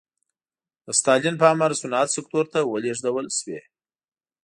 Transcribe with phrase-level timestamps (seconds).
[0.85, 3.59] د ستالین په امر صنعت سکتور ته ولېږدول شوې.